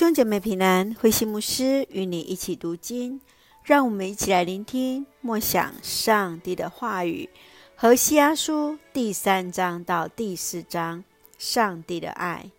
[0.00, 3.20] 兄姐妹平安，慧馨牧师与你一起读经，
[3.62, 7.28] 让我们一起来聆听默想上帝的话语。
[7.76, 11.04] 何西阿书第三章到第四章，
[11.36, 12.50] 上帝的爱。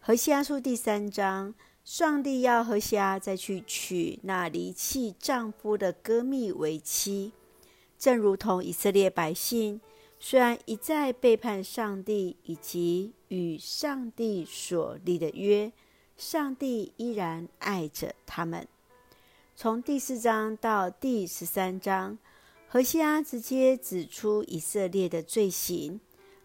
[0.00, 7.32] 何西阿书第三章，上帝要何西阿再去娶那离弃丈夫的歌密为妻，
[7.98, 9.80] 正如同以色列百姓，
[10.20, 15.72] 虽然一再背叛上帝以及与上帝所立的约。
[16.16, 18.66] 上帝依然爱着他们。
[19.54, 22.18] 从第四章到第十三章，
[22.68, 26.00] 何西阿直接指出以色列的罪行：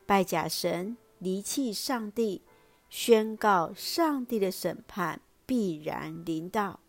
[0.05, 2.41] 拜假神、离弃上帝，
[2.89, 6.79] 宣告上帝的审判必然临到。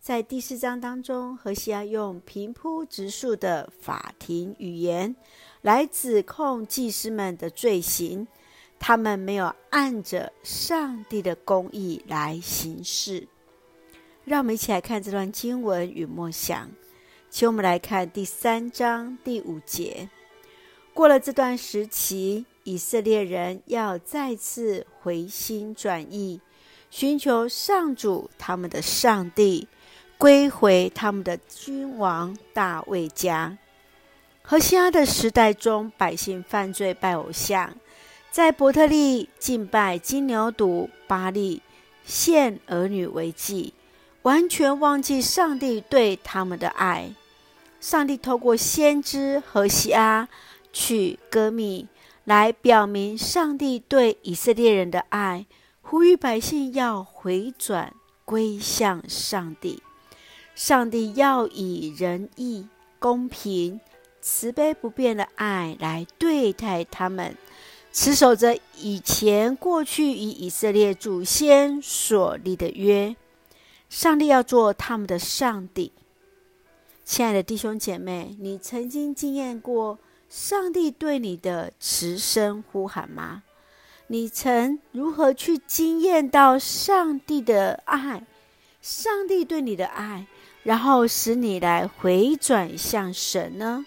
[0.00, 5.14] 在第四章当中，何西阿用平铺直述的法庭语言
[5.60, 8.26] 来指控祭司们的罪行。
[8.78, 13.28] 他们没有按着上帝的公义来行事。
[14.24, 16.70] 让我们一起来看这段经文与默想。
[17.30, 20.08] 请我们来看第三章第五节。
[20.94, 26.40] 过了这段时期，以色列人要再次回心转意，
[26.90, 29.68] 寻求上主他们的上帝，
[30.16, 33.56] 归回他们的君王大卫家。
[34.42, 37.74] 和西阿的时代中，百姓犯罪拜偶像。
[38.30, 41.62] 在伯特利敬拜金牛犊巴力，
[42.04, 43.72] 献儿女为祭，
[44.22, 47.14] 完全忘记上帝对他们的爱。
[47.80, 50.28] 上帝透过先知何西阿
[50.72, 51.88] 去歌密，
[52.24, 55.46] 来表明上帝对以色列人的爱，
[55.80, 59.82] 呼吁百姓要回转归向上帝。
[60.54, 62.68] 上帝要以仁义、
[62.98, 63.80] 公平、
[64.20, 67.36] 慈悲不变的爱来对待他们。
[67.92, 73.16] 持守着以前过去与以色列祖先所立的约，
[73.88, 75.92] 上帝要做他们的上帝。
[77.04, 79.98] 亲爱的弟兄姐妹，你曾经经验过
[80.28, 83.42] 上帝对你的慈声呼喊吗？
[84.08, 88.24] 你曾如何去经验到上帝的爱？
[88.80, 90.26] 上帝对你的爱，
[90.62, 93.84] 然后使你来回转向神呢？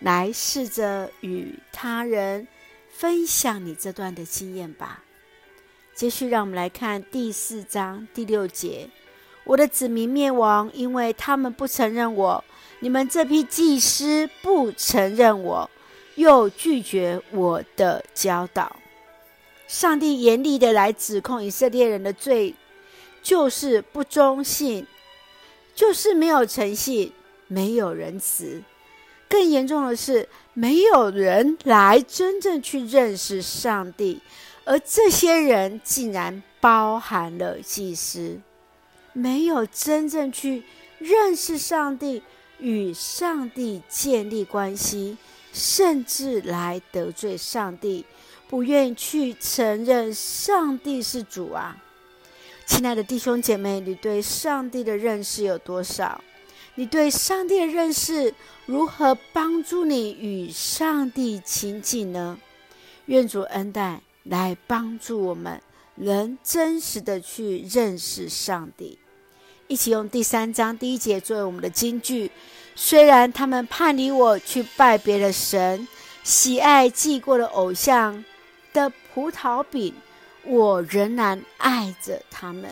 [0.00, 2.48] 来试着与他人。
[2.92, 5.02] 分享你这段的经验吧。
[5.94, 8.88] 继续，让我们来看第四章第六节
[9.44, 12.44] ：“我的子民灭亡，因为他们不承认我；
[12.80, 15.68] 你们这批祭司不承认我，
[16.14, 18.76] 又拒绝我的教导。”
[19.66, 22.54] 上帝严厉的来指控以色列人的罪，
[23.22, 24.86] 就是不忠信，
[25.74, 27.12] 就是没有诚信，
[27.48, 28.62] 没有仁慈。
[29.32, 34.20] 更严重的是，没有人来真正去认识上帝，
[34.64, 38.38] 而这些人竟然包含了祭司，
[39.14, 40.64] 没有真正去
[40.98, 42.22] 认识上帝，
[42.58, 45.16] 与上帝建立关系，
[45.50, 48.04] 甚至来得罪上帝，
[48.50, 51.74] 不愿意去承认上帝是主啊！
[52.66, 56.22] 亲爱的弟兄姐妹，你对上帝的认识有多少？
[56.74, 58.32] 你对上帝的认识
[58.64, 62.38] 如何帮助你与上帝亲近呢？
[63.06, 65.60] 愿主恩待来帮助我们，
[65.96, 68.98] 能真实的去认识上帝。
[69.66, 72.30] 一起用第三章第一节作为我们的金句。
[72.74, 75.86] 虽然他们叛离我，去拜别的神，
[76.24, 78.24] 喜爱祭过的偶像
[78.72, 79.94] 的葡萄饼，
[80.44, 82.70] 我仍然爱着他们。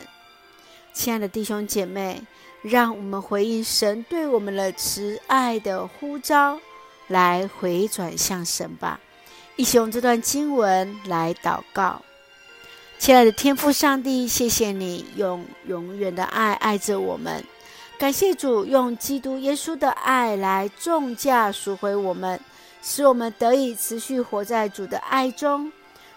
[0.94, 2.22] 亲爱的弟兄姐妹。
[2.62, 6.60] 让我们回应神对我们的慈爱的呼召，
[7.08, 9.00] 来回转向神吧。
[9.56, 12.02] 一起用这段经文来祷告。
[12.98, 17.42] 亲爱的天父上帝，谢谢你用永远的爱爱着我们。
[17.98, 22.38] 感谢主用基督耶稣的爱来重价赎回我们，
[22.82, 25.72] 使我们得以持续活在主的爱中。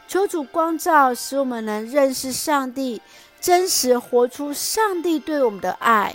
[0.08, 3.02] 求主光照，使我们能认识上帝，
[3.40, 6.14] 真实活出上帝对我们的爱。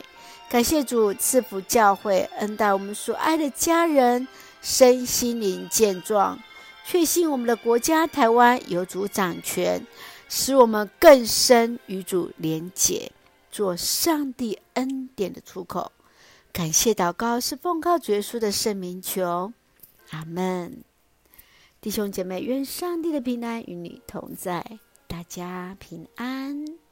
[0.49, 4.27] 感谢主赐福教会，恩待我们所爱的家人，
[4.63, 6.39] 身心灵健壮，
[6.87, 9.87] 确信我们的国家台湾有主掌权，
[10.27, 13.13] 使我们更深与主连结，
[13.51, 15.93] 做上帝恩典的出口。
[16.51, 19.53] 感谢祷告是奉靠主耶稣的圣名求，
[20.11, 20.83] 阿门。
[21.83, 26.88] 弟兄姐妹，愿上帝的平安与你同在，大家平安。